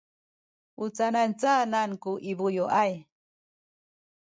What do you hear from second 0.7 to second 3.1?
u canacanan ku i bayuay?